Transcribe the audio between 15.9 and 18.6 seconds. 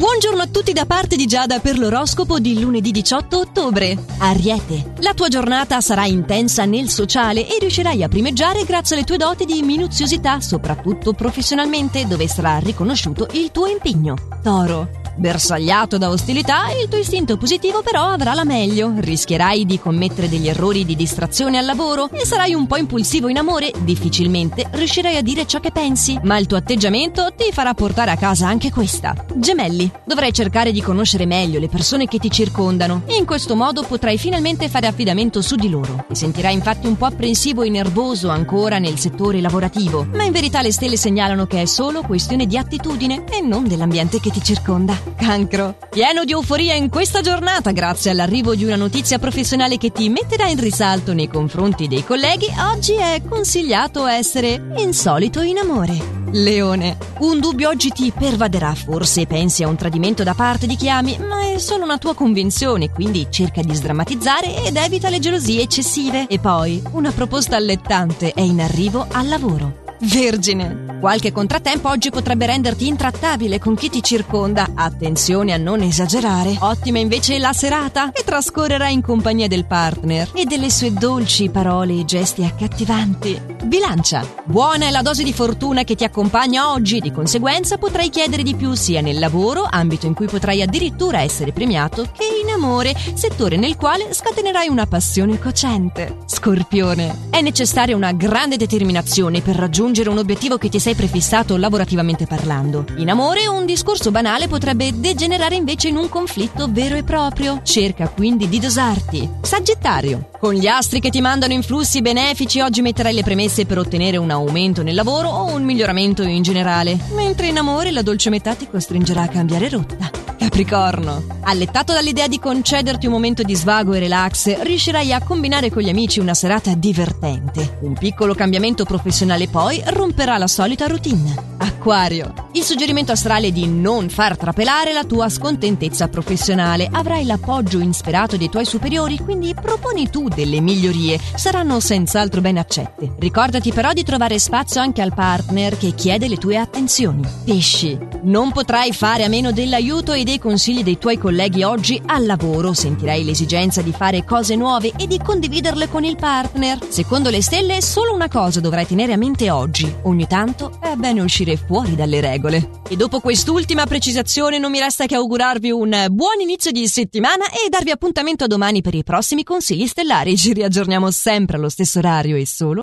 da ostilità, il tuo istinto positivo però avrà la